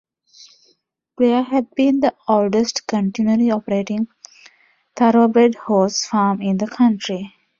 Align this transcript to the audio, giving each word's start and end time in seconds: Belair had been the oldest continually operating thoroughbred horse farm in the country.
Belair 1.15 1.43
had 1.43 1.75
been 1.75 1.99
the 1.99 2.15
oldest 2.27 2.87
continually 2.87 3.51
operating 3.51 4.07
thoroughbred 4.95 5.53
horse 5.53 6.07
farm 6.07 6.41
in 6.41 6.57
the 6.57 6.65
country. 6.65 7.35